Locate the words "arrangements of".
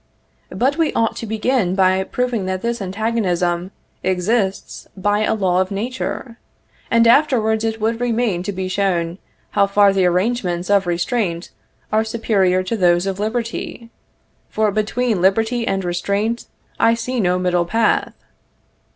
10.07-10.87